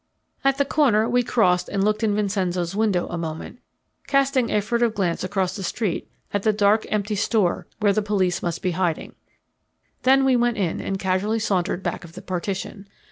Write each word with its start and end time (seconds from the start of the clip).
At 0.43 0.57
the 0.57 0.65
corner 0.65 1.07
we 1.07 1.21
crossed 1.21 1.69
and 1.69 1.83
looked 1.83 2.01
in 2.03 2.15
Vincenzo's 2.15 2.75
window 2.75 3.05
a 3.09 3.19
moment, 3.19 3.59
casting 4.07 4.49
a 4.49 4.59
furtive 4.59 4.95
glance 4.95 5.23
across 5.23 5.55
the 5.55 5.61
street 5.61 6.09
at 6.33 6.41
the 6.41 6.51
dark 6.51 6.87
empty 6.89 7.13
store 7.13 7.67
where 7.79 7.93
the 7.93 8.01
police 8.01 8.41
must 8.41 8.63
be 8.63 8.71
hiding. 8.71 9.13
Then 10.01 10.25
we 10.25 10.35
went 10.35 10.57
in 10.57 10.81
and 10.81 10.97
casually 10.97 11.37
sauntered 11.37 11.83
back 11.83 12.03
of 12.03 12.13
the 12.13 12.23
partition. 12.23 12.87